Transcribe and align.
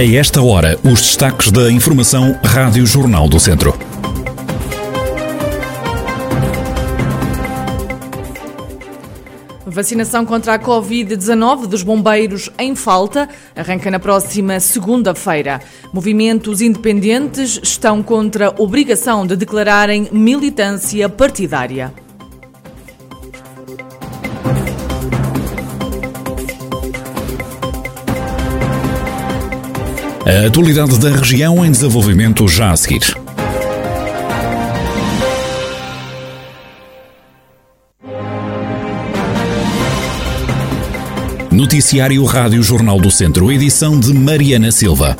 A 0.00 0.02
esta 0.02 0.40
hora, 0.40 0.80
os 0.82 1.02
destaques 1.02 1.50
da 1.50 1.70
Informação 1.70 2.34
Rádio 2.42 2.86
Jornal 2.86 3.28
do 3.28 3.38
Centro. 3.38 3.78
Vacinação 9.66 10.24
contra 10.24 10.54
a 10.54 10.58
Covid-19 10.58 11.66
dos 11.66 11.82
bombeiros 11.82 12.48
em 12.58 12.74
falta 12.74 13.28
arranca 13.54 13.90
na 13.90 13.98
próxima 13.98 14.58
segunda-feira. 14.58 15.60
Movimentos 15.92 16.62
independentes 16.62 17.60
estão 17.62 18.02
contra 18.02 18.48
a 18.48 18.54
obrigação 18.56 19.26
de 19.26 19.36
declararem 19.36 20.08
militância 20.10 21.10
partidária. 21.10 21.92
A 30.26 30.46
atualidade 30.46 30.98
da 30.98 31.08
região 31.08 31.64
em 31.64 31.70
desenvolvimento 31.70 32.46
já 32.46 32.70
a 32.70 32.76
seguir. 32.76 33.16
Noticiário 41.50 42.22
Rádio 42.24 42.62
Jornal 42.62 43.00
do 43.00 43.10
Centro, 43.10 43.50
edição 43.50 43.98
de 43.98 44.12
Mariana 44.12 44.70
Silva. 44.70 45.16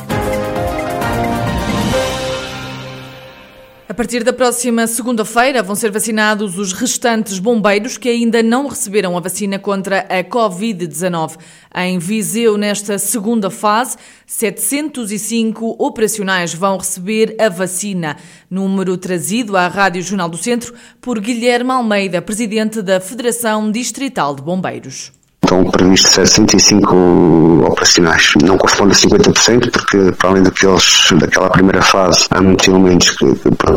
A 3.91 3.93
partir 3.93 4.23
da 4.23 4.31
próxima 4.31 4.87
segunda-feira 4.87 5.61
vão 5.61 5.75
ser 5.75 5.91
vacinados 5.91 6.57
os 6.57 6.71
restantes 6.71 7.39
bombeiros 7.39 7.97
que 7.97 8.07
ainda 8.07 8.41
não 8.41 8.67
receberam 8.67 9.17
a 9.17 9.19
vacina 9.19 9.59
contra 9.59 10.07
a 10.07 10.23
Covid-19. 10.23 11.37
Em 11.75 11.99
Viseu, 11.99 12.57
nesta 12.57 12.97
segunda 12.97 13.49
fase, 13.49 13.97
705 14.25 15.75
operacionais 15.77 16.53
vão 16.53 16.77
receber 16.77 17.35
a 17.37 17.49
vacina. 17.49 18.15
Número 18.49 18.97
trazido 18.97 19.57
à 19.57 19.67
Rádio 19.67 20.01
Jornal 20.01 20.29
do 20.29 20.37
Centro 20.37 20.73
por 21.01 21.19
Guilherme 21.19 21.71
Almeida, 21.71 22.21
presidente 22.21 22.81
da 22.81 23.01
Federação 23.01 23.69
Distrital 23.69 24.33
de 24.33 24.41
Bombeiros 24.41 25.11
estão 25.43 25.63
previstos 25.65 26.11
65 26.11 27.65
operacionais. 27.65 28.33
Não 28.43 28.57
corresponde 28.57 28.93
a 28.93 28.95
50%, 28.95 29.71
porque 29.71 30.11
para 30.17 30.29
além 30.29 30.43
daqueles, 30.43 31.09
daquela 31.19 31.49
primeira 31.49 31.81
fase, 31.81 32.25
há 32.31 32.41
muitos 32.41 32.67
elementos 32.67 33.11
que, 33.11 33.25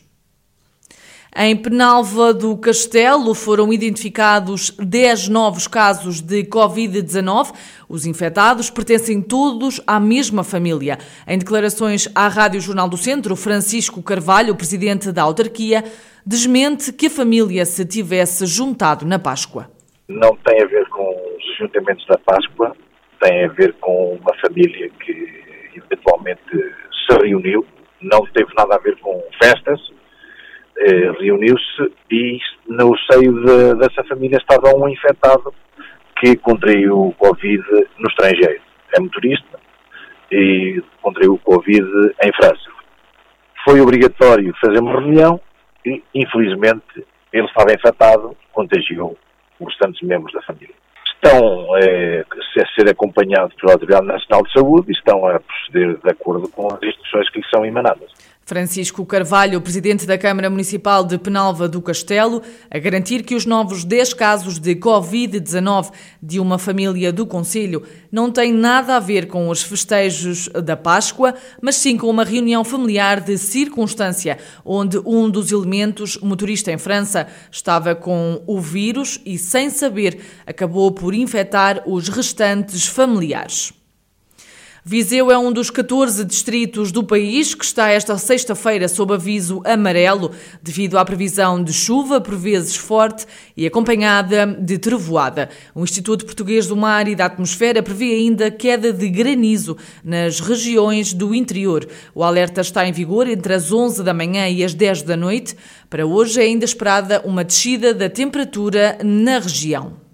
Em 1.34 1.56
Penalva 1.56 2.34
do 2.34 2.58
Castelo 2.58 3.34
foram 3.34 3.72
identificados 3.72 4.69
10 4.72 5.30
novos 5.30 5.66
casos 5.66 6.19
de 6.19 6.44
Covid-19. 6.44 7.53
Os 7.88 8.06
infectados 8.06 8.69
pertencem 8.69 9.22
todos 9.22 9.81
à 9.88 9.97
mesma 9.97 10.44
família. 10.44 10.97
Em 11.25 11.38
declarações 11.38 12.09
à 12.14 12.28
Rádio 12.28 12.59
Jornal 12.59 12.90
do 12.90 12.97
Centro, 12.97 13.38
Francisco 13.38 14.03
Carvalho, 14.03 14.58
presidente 14.58 15.09
da 15.09 15.24
autarquia, 15.24 15.86
desmente 16.25 16.91
que 16.91 17.06
a 17.06 17.09
família 17.09 17.66
se 17.66 17.86
tivesse 17.86 18.46
juntado 18.46 19.06
na 19.06 19.18
Páscoa. 19.18 19.72
Não 20.09 20.36
tem 20.36 20.62
a 20.62 20.66
ver 20.66 20.86
com 20.90 21.16
os 21.38 21.58
juntamentos 21.58 22.06
da 22.08 22.18
Páscoa, 22.18 22.75
tem 23.22 23.46
a 23.46 23.47
ver 23.47 23.74
com 23.80 24.20
uma 24.22 24.36
família 24.41 24.90
que 25.00 25.72
eventualmente 25.78 26.41
se 26.52 27.18
reuniu, 27.25 27.66
não 28.02 28.20
teve 28.34 28.52
nada 28.58 28.75
a 28.75 28.80
ver 28.80 29.00
com 29.00 29.24
festas, 29.41 29.80
reuniu-se 31.19 31.92
e 32.09 32.40
no 32.68 32.97
seio 33.12 33.34
de, 33.34 33.75
dessa 33.75 34.03
família 34.06 34.38
estava 34.38 34.75
um 34.75 34.88
infectado 34.88 35.53
que 36.19 36.36
contraiu 36.38 37.08
o 37.08 37.14
Covid 37.14 37.64
no 37.97 38.08
estrangeiro. 38.09 38.62
É 38.96 39.00
motorista 39.00 39.59
e 40.31 40.81
contraiu 41.02 41.34
o 41.34 41.40
Covid 41.40 41.88
em 42.24 42.31
França. 42.34 42.70
Foi 43.64 43.80
obrigatório 43.81 44.53
fazer 44.59 44.80
uma 44.80 45.00
reunião 45.00 45.40
e, 45.86 46.03
infelizmente, 46.14 47.06
ele 47.34 47.46
estava 47.46 47.74
infectado, 47.74 48.36
contagiou 48.52 49.18
os 49.59 49.68
restantes 49.68 50.02
membros 50.08 50.34
da 50.34 50.41
família. 50.41 50.74
Estão 51.16 51.78
eh, 51.78 52.25
a 52.59 52.66
ser 52.75 52.90
acompanhados 52.90 53.56
pela 53.56 53.74
Autoridade 53.74 54.08
Nacional 54.08 54.44
de 54.44 54.53
Saúde 54.53 54.90
e 54.90 54.94
estão 54.94 55.25
a 55.28 55.40
proceder 55.40 55.97
de 55.97 56.09
acordo 56.09 56.50
com 56.50 56.68
as 56.68 56.81
instruções 56.81 57.30
que 57.30 57.40
lhes 57.40 57.50
são 57.50 57.66
emanadas. 57.66 58.12
Francisco 58.44 59.06
Carvalho, 59.06 59.62
presidente 59.62 60.06
da 60.06 60.18
Câmara 60.18 60.50
Municipal 60.50 61.06
de 61.06 61.18
Penalva 61.18 61.69
do 61.69 61.81
Castelo, 61.81 62.41
a 62.69 62.78
garantir 62.79 63.24
que 63.24 63.35
os 63.35 63.46
novos 63.46 63.84
10 63.85 64.13
casos 64.13 64.59
de 64.59 64.75
Covid-19 64.75 65.91
de 66.22 66.40
uma 66.40 66.57
família 66.57 67.13
do 67.13 67.25
Conselho 67.25 67.84
não 68.12 68.31
têm 68.31 68.52
nada 68.52 68.97
a 68.97 69.00
ver 69.00 69.28
com 69.28 69.47
os 69.47 69.62
festejos 69.62 70.50
da 70.50 70.75
Páscoa, 70.75 71.34
mas 71.62 71.75
sim 71.75 71.97
com 71.97 72.09
uma 72.09 72.23
reunião 72.23 72.64
familiar 72.64 73.22
de 73.22 73.38
circunstância, 73.38 74.38
onde 74.66 74.99
um 75.05 75.29
dos 75.29 75.52
elementos, 75.52 76.17
motorista 76.17 76.72
em 76.72 76.78
França, 76.78 77.28
estava 77.49 77.96
com 77.96 78.41
o 78.46 78.59
vírus 78.59 79.22
e, 79.26 79.37
sem 79.37 79.70
saber, 79.70 80.20
acabou 80.46 80.91
por 80.91 81.14
infectar 81.14 81.84
os 81.85 82.09
restantes 82.09 82.85
familiares. 82.85 83.81
Viseu 84.84 85.30
é 85.30 85.38
um 85.38 85.54
dos 85.54 85.70
14 85.70 86.26
distritos 86.26 86.92
do 86.92 87.04
país 87.04 87.54
que 87.54 87.64
está 87.64 87.90
esta 87.90 88.18
sexta-feira 88.18 88.88
sob 88.88 89.14
aviso 89.14 89.62
amarelo 89.64 90.32
devido 90.60 90.98
à 90.98 91.06
previsão 91.06 91.64
de 91.64 91.72
chuva, 91.72 92.20
por 92.20 92.36
vezes 92.36 92.76
forte 92.76 93.28
e 93.56 93.68
acompanhada 93.68 94.48
de 94.48 94.80
trevoada. 94.80 95.52
O 95.76 95.84
Instituto 95.84 96.26
Português 96.26 96.66
do 96.66 96.76
Mar 96.76 97.08
e 97.08 97.14
da 97.14 97.26
Atmosfera 97.26 97.84
prevê 97.84 98.16
ainda 98.16 98.50
queda 98.50 98.92
de 98.92 99.08
granizo 99.08 99.78
nas 100.04 100.40
regiões 100.40 101.14
do 101.14 101.36
interior. 101.36 101.88
O 102.16 102.24
alerta 102.24 102.62
está 102.62 102.84
em 102.84 102.92
vigor 102.92 103.28
entre 103.28 103.54
as 103.54 103.72
11 103.72 104.02
da 104.02 104.16
manhã 104.16 104.50
e 104.50 104.64
as 104.64 104.74
10 104.74 105.04
da 105.04 105.16
noite. 105.16 105.56
Para 105.92 106.08
hoje 106.08 106.42
é 106.42 106.46
ainda 106.46 106.66
esperada 106.66 107.22
uma 107.24 107.44
descida 107.44 107.94
da 107.94 108.10
temperatura 108.10 108.98
na 109.04 109.38
região. 109.38 110.10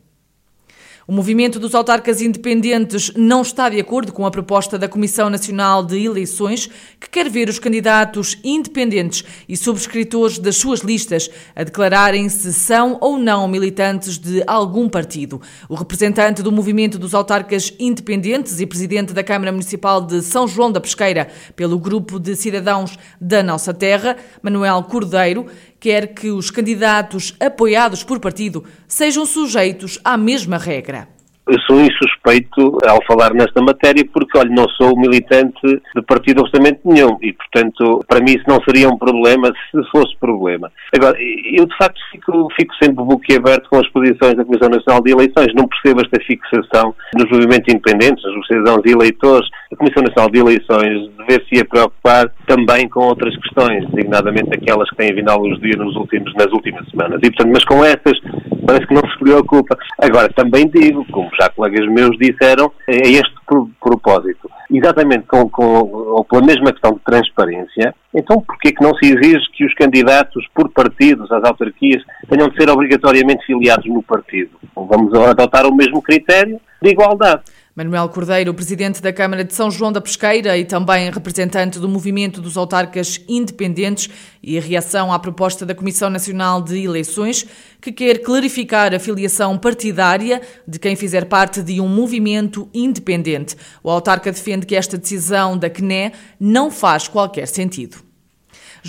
O 1.09 1.13
movimento 1.13 1.57
dos 1.57 1.73
autarcas 1.73 2.21
independentes 2.21 3.13
não 3.15 3.41
está 3.41 3.69
de 3.69 3.79
acordo 3.79 4.11
com 4.11 4.25
a 4.25 4.29
proposta 4.29 4.77
da 4.77 4.89
Comissão 4.89 5.29
Nacional 5.29 5.81
de 5.81 6.03
Eleições, 6.03 6.69
que 6.99 7.09
quer 7.09 7.29
ver 7.29 7.47
os 7.47 7.59
candidatos 7.59 8.37
independentes 8.43 9.23
e 9.47 9.55
subscritores 9.55 10.37
das 10.37 10.57
suas 10.57 10.81
listas 10.81 11.29
a 11.55 11.63
declararem 11.63 12.27
se 12.27 12.51
são 12.51 12.97
ou 12.99 13.17
não 13.17 13.47
militantes 13.47 14.17
de 14.17 14.43
algum 14.45 14.89
partido. 14.89 15.41
O 15.69 15.75
representante 15.75 16.43
do 16.43 16.51
movimento 16.51 16.99
dos 16.99 17.13
autarcas 17.13 17.73
independentes 17.79 18.59
e 18.59 18.65
presidente 18.65 19.13
da 19.13 19.23
Câmara 19.23 19.53
Municipal 19.53 20.01
de 20.01 20.21
São 20.21 20.45
João 20.45 20.73
da 20.73 20.81
Pesqueira, 20.81 21.29
pelo 21.55 21.79
grupo 21.79 22.19
de 22.19 22.35
cidadãos 22.35 22.99
da 23.21 23.41
Nossa 23.41 23.73
Terra, 23.73 24.17
Manuel 24.41 24.83
Cordeiro, 24.83 25.45
quer 25.79 26.13
que 26.13 26.29
os 26.29 26.49
candidatos 26.49 27.35
apoiados 27.39 28.03
por 28.03 28.19
partido 28.19 28.63
sejam 28.87 29.25
sujeitos 29.25 29.99
à 30.03 30.17
mesma 30.17 30.57
regra. 30.57 31.16
Eu 31.47 31.59
sou 31.61 31.79
insuspeito 31.79 32.77
ao 32.85 33.03
falar 33.05 33.33
nesta 33.33 33.61
matéria 33.61 34.03
porque, 34.11 34.37
olha, 34.37 34.49
não 34.49 34.67
sou 34.69 34.97
militante 34.99 35.61
de 35.63 36.01
partido 36.01 36.41
absolutamente 36.41 36.81
nenhum 36.83 37.17
e, 37.21 37.33
portanto, 37.33 38.03
para 38.07 38.19
mim 38.19 38.31
isso 38.31 38.43
não 38.47 38.61
seria 38.63 38.89
um 38.89 38.97
problema 38.97 39.51
se 39.71 39.89
fosse 39.91 40.15
problema. 40.19 40.71
Agora, 40.93 41.17
eu 41.19 41.65
de 41.65 41.77
facto 41.77 41.99
fico, 42.11 42.47
fico 42.55 42.73
sempre 42.75 43.03
boquiaberto 43.03 43.69
com 43.69 43.77
as 43.77 43.89
posições 43.89 44.35
da 44.35 44.43
Comissão 44.43 44.69
Nacional 44.69 45.01
de 45.01 45.11
Eleições. 45.11 45.53
Não 45.55 45.67
percebo 45.67 46.01
esta 46.01 46.19
fixação 46.25 46.93
nos 47.15 47.29
movimentos 47.31 47.73
independentes, 47.73 48.23
nos 48.23 48.47
cidadãos 48.47 48.81
e 48.85 48.91
eleitores. 48.91 49.47
A 49.71 49.75
Comissão 49.75 50.03
Nacional 50.03 50.29
de 50.29 50.39
Eleições 50.39 51.09
dever-se 51.17 51.63
preocupar 51.65 52.31
também 52.45 52.87
com 52.89 53.01
outras 53.01 53.35
questões, 53.37 53.87
designadamente 53.89 54.53
aquelas 54.53 54.89
que 54.89 54.95
têm 54.97 55.13
vindo 55.13 55.29
à 55.29 55.35
luz 55.35 55.59
nos 55.61 55.95
últimos, 55.95 56.33
nas 56.35 56.51
últimas 56.51 56.89
semanas. 56.89 57.19
E, 57.23 57.31
portanto, 57.31 57.51
mas 57.53 57.65
com 57.65 57.83
essas 57.83 58.19
parece 58.67 58.85
que 58.85 58.93
não 58.93 59.09
se 59.09 59.17
preocupa. 59.17 59.77
Agora, 59.97 60.27
também 60.33 60.67
digo, 60.67 61.05
como 61.09 61.29
já 61.39 61.49
colegas 61.49 61.87
meus 61.87 62.17
disseram, 62.17 62.69
é 62.85 63.09
este 63.09 63.33
propósito. 63.79 64.51
Exatamente 64.69 65.25
com, 65.25 65.49
com, 65.49 65.63
ou 65.63 66.25
pela 66.25 66.45
mesma 66.45 66.73
questão 66.73 66.91
de 66.91 66.99
transparência, 66.99 67.95
então 68.13 68.41
porquê 68.41 68.73
que 68.73 68.83
não 68.83 68.93
se 68.95 69.05
exige 69.05 69.49
que 69.53 69.65
os 69.65 69.73
candidatos 69.75 70.45
por 70.53 70.69
partidos 70.69 71.31
às 71.31 71.43
autarquias 71.45 72.03
tenham 72.29 72.49
de 72.49 72.57
ser 72.57 72.69
obrigatoriamente 72.69 73.45
filiados 73.45 73.85
no 73.85 74.03
partido? 74.03 74.51
Vamos 74.75 75.13
adotar 75.13 75.65
o 75.65 75.73
mesmo 75.73 76.01
critério 76.01 76.59
de 76.81 76.89
igualdade. 76.89 77.43
Manuel 77.77 78.09
Cordeiro, 78.09 78.55
presidente 78.55 78.99
da 79.03 79.13
Câmara 79.13 79.43
de 79.43 79.53
São 79.53 79.69
João 79.69 79.91
da 79.91 80.01
Pesqueira 80.01 80.57
e 80.57 80.65
também 80.65 81.11
representante 81.11 81.77
do 81.77 81.87
movimento 81.87 82.41
dos 82.41 82.57
autarcas 82.57 83.21
independentes 83.29 84.09
e 84.41 84.57
a 84.57 84.61
reação 84.61 85.13
à 85.13 85.19
proposta 85.19 85.63
da 85.63 85.75
Comissão 85.75 86.09
Nacional 86.09 86.59
de 86.59 86.83
Eleições, 86.83 87.45
que 87.79 87.91
quer 87.91 88.17
clarificar 88.23 88.95
a 88.95 88.99
filiação 88.99 89.55
partidária 89.59 90.41
de 90.67 90.79
quem 90.79 90.95
fizer 90.95 91.25
parte 91.25 91.61
de 91.61 91.79
um 91.79 91.87
movimento 91.87 92.67
independente. 92.73 93.55
O 93.83 93.91
autarca 93.91 94.31
defende 94.31 94.65
que 94.65 94.75
esta 94.75 94.97
decisão 94.97 95.55
da 95.55 95.69
CNE 95.69 96.13
não 96.39 96.71
faz 96.71 97.07
qualquer 97.07 97.47
sentido. 97.47 98.06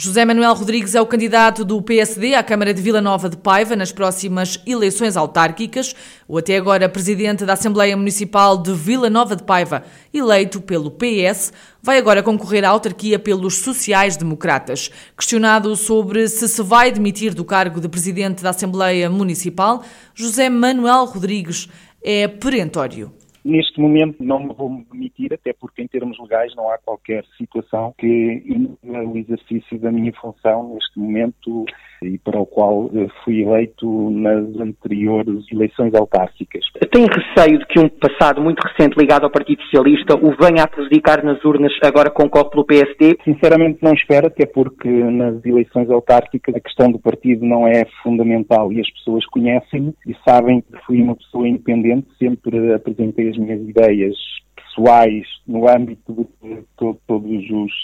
José 0.01 0.25
Manuel 0.25 0.55
Rodrigues 0.55 0.95
é 0.95 1.01
o 1.01 1.07
candidato 1.07 1.65
do 1.65 1.83
PSD 1.83 2.37
à 2.37 2.43
Câmara 2.45 2.73
de 2.73 2.81
Vila 2.81 3.01
Nova 3.01 3.29
de 3.29 3.37
Paiva 3.37 3.75
nas 3.75 3.91
próximas 3.91 4.61
eleições 4.65 5.17
autárquicas. 5.17 5.93
O 6.29 6.39
até 6.39 6.57
agora 6.57 6.89
presidente 6.89 7.45
da 7.45 7.55
Assembleia 7.55 7.97
Municipal 7.97 8.57
de 8.57 8.73
Vila 8.73 9.11
Nova 9.11 9.35
de 9.35 9.43
Paiva, 9.43 9.83
eleito 10.15 10.61
pelo 10.61 10.93
PS, 10.93 11.53
vai 11.83 11.99
agora 11.99 12.23
concorrer 12.23 12.65
à 12.65 12.69
autarquia 12.69 13.19
pelos 13.19 13.59
sociais-democratas. 13.59 14.89
Questionado 15.17 15.75
sobre 15.75 16.29
se 16.29 16.47
se 16.47 16.63
vai 16.63 16.93
demitir 16.93 17.35
do 17.35 17.45
cargo 17.45 17.81
de 17.81 17.89
presidente 17.89 18.41
da 18.41 18.51
Assembleia 18.51 19.11
Municipal, 19.11 19.83
José 20.15 20.49
Manuel 20.49 21.07
Rodrigues 21.07 21.69
é 22.05 22.29
perentório. 22.29 23.18
Neste 23.49 23.81
momento 23.81 24.23
não 24.23 24.41
me 24.41 24.53
vou 24.53 24.85
demitir, 24.93 25.33
até 25.33 25.55
porque 25.55 25.81
em 25.81 25.89
termos 25.89 26.19
legais 26.21 26.55
não 26.55 26.71
há 26.71 26.77
qualquer 26.77 27.25
situação 27.39 27.95
que 27.97 28.43
o 28.83 29.17
exercício 29.17 29.79
da 29.79 29.91
minha 29.91 30.13
função 30.21 30.75
neste 30.75 30.99
momento 30.99 31.65
e 32.03 32.19
para 32.19 32.39
o 32.39 32.47
qual 32.47 32.91
eh, 32.95 33.09
fui 33.25 33.43
eleito 33.43 34.11
nas 34.11 34.45
anteriores 34.61 35.45
eleições 35.53 35.95
autárquicas. 35.95 36.65
Tem 36.93 37.07
receio 37.07 37.59
de 37.59 37.67
que 37.67 37.81
um 37.81 37.89
passado 37.89 38.41
muito 38.41 38.61
recente 38.61 38.99
ligado 38.99 39.25
ao 39.25 39.31
Partido 39.31 39.63
Socialista 39.63 40.17
o 40.17 40.35
venha 40.37 40.65
a 40.65 40.69
prejudicar 40.69 41.23
nas 41.23 41.43
urnas 41.45 41.73
agora 41.83 42.11
concorre 42.11 42.51
pelo 42.51 42.65
PSD? 42.65 43.17
Sinceramente 43.25 43.79
não 43.83 43.93
espero, 43.93 44.27
até 44.27 44.47
porque 44.47 44.89
nas 44.89 45.45
eleições 45.45 45.91
autárquicas 45.91 46.55
a 46.55 46.61
questão 46.61 46.91
do 46.91 46.99
partido 46.99 47.45
não 47.45 47.67
é 47.67 47.85
fundamental 48.03 48.73
e 48.73 48.81
as 48.81 48.91
pessoas 48.93 49.25
conhecem-me 49.27 49.95
e 50.07 50.15
sabem 50.29 50.61
que 50.61 50.79
fui 50.87 51.03
uma 51.03 51.17
pessoa 51.17 51.49
independente, 51.49 52.07
sempre 52.19 52.73
apresentei 52.73 53.29
as 53.29 53.37
minhas 53.37 53.61
ideias 53.61 54.17
pessoais 54.57 55.27
no 55.47 55.69
âmbito 55.69 56.29
de 56.43 56.65
todas 56.77 57.33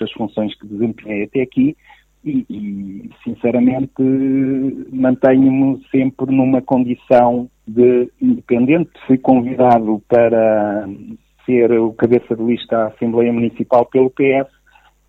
as 0.02 0.12
funções 0.12 0.55
que 0.58 0.67
desempenhei 0.67 1.25
até 1.25 1.43
aqui 1.43 1.76
e, 2.24 2.44
e 2.48 3.10
sinceramente 3.22 4.02
mantenho-me 4.90 5.80
sempre 5.90 6.34
numa 6.34 6.62
condição 6.62 7.48
de 7.66 8.10
independente. 8.20 8.90
Fui 9.06 9.18
convidado 9.18 10.02
para 10.08 10.88
ser 11.44 11.72
o 11.72 11.92
cabeça 11.92 12.34
de 12.34 12.42
lista 12.42 12.76
à 12.76 12.86
Assembleia 12.88 13.32
Municipal 13.32 13.84
pelo 13.86 14.10
PS, 14.10 14.50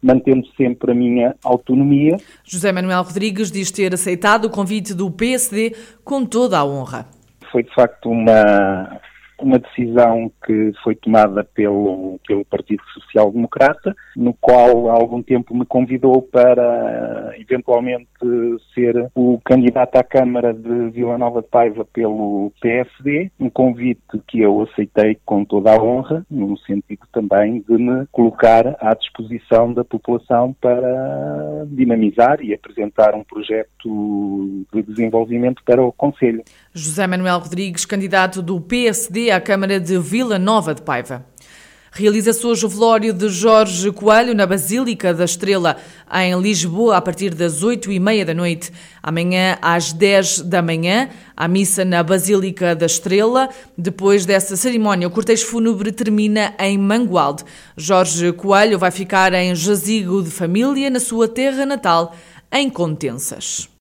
mantendo 0.02 0.46
sempre 0.58 0.92
a 0.92 0.96
minha 0.96 1.36
autonomia. 1.44 2.18
José 2.44 2.72
Manuel 2.72 3.04
Rodrigues 3.04 3.52
diz 3.52 3.72
ter 3.72 3.94
aceitado 3.94 4.46
o 4.46 4.50
convite 4.50 4.94
do 4.94 5.10
PSD 5.10 5.76
com 6.04 6.26
toda 6.26 6.60
a 6.60 6.66
honra. 6.66 7.08
Foi 7.52 7.64
de 7.64 7.74
facto 7.74 8.10
uma 8.10 9.00
uma 9.40 9.60
decisão 9.60 10.32
que 10.46 10.72
foi 10.84 10.96
tomada 10.96 11.44
pelo, 11.44 12.20
pelo 12.28 12.46
Partido 12.46 12.84
Social 12.94 13.32
Democrata, 13.32 13.96
no 14.16 14.34
qual 14.34 14.90
há 14.90 14.94
algum 14.94 15.22
tempo 15.22 15.56
me 15.56 15.66
convidou 15.66 16.22
para 16.22 17.34
eventualmente 17.38 18.08
ser 18.74 19.10
o 19.16 19.40
candidato 19.44 19.96
à 19.98 20.04
Câmara 20.04 20.54
de 20.54 20.90
Vila 20.90 21.18
Nova 21.18 21.42
de 21.42 21.48
Paiva 21.48 21.86
pelo 21.86 22.52
PSD, 22.62 23.32
um 23.40 23.50
convite 23.50 24.02
que 24.28 24.42
eu 24.42 24.62
aceitei 24.62 25.18
com 25.26 25.44
toda 25.44 25.74
a 25.74 25.82
honra, 25.82 26.26
no 26.30 26.58
sentido 26.60 27.02
também 27.12 27.64
de 27.68 27.78
me 27.78 28.06
colocar 28.12 28.76
à 28.80 28.94
disposição 28.94 29.74
da 29.74 29.84
população 29.84 30.54
para 30.60 31.55
dinamizar 31.66 32.42
e 32.42 32.54
apresentar 32.54 33.16
um 33.16 33.24
projeto 33.24 34.66
de 34.74 34.82
desenvolvimento 34.84 35.64
para 35.66 35.84
o 35.84 35.92
Conselho. 35.92 36.44
José 36.74 37.08
Manuel 37.08 37.40
Rodrigues, 37.40 37.86
candidato 37.86 38.42
do 38.42 38.60
PSD 38.62 39.32
à 39.32 39.42
Câmara 39.42 39.80
de 39.80 39.98
Vila 39.98 40.38
Nova 40.38 40.74
de 40.74 40.82
Paiva. 40.82 41.26
Realiza-se 41.98 42.46
hoje 42.46 42.66
o 42.66 42.68
velório 42.68 43.14
de 43.14 43.30
Jorge 43.30 43.90
Coelho 43.90 44.36
na 44.36 44.46
Basílica 44.46 45.14
da 45.14 45.24
Estrela, 45.24 45.78
em 46.14 46.38
Lisboa, 46.42 46.98
a 46.98 47.02
partir 47.02 47.34
das 47.34 47.64
oito 47.64 47.90
e 47.90 48.02
meia 48.02 48.26
da 48.26 48.34
noite. 48.34 48.70
Amanhã, 49.02 49.58
às 49.62 49.94
dez 49.94 50.42
da 50.42 50.62
manhã, 50.62 51.08
a 51.38 51.48
missa 51.48 51.86
na 51.86 52.04
Basílica 52.04 52.76
da 52.76 52.86
Estrela. 52.86 53.48
Depois 53.78 54.26
dessa 54.26 54.58
cerimónia, 54.58 55.08
o 55.08 55.12
cortejo 55.12 55.46
fúnebre 55.46 55.90
termina 55.94 56.54
em 56.60 56.78
Mangualde. 56.78 57.46
Jorge 57.78 58.34
Coelho 58.34 58.78
vai 58.78 58.92
ficar 58.92 59.34
em 59.34 59.56
jazigo 59.56 60.22
de 60.22 60.30
família 60.30 60.90
na 60.90 61.00
sua 61.00 61.30
terra 61.30 61.66
natal, 61.66 62.14
em 62.52 62.70
Contensas. 62.70 63.70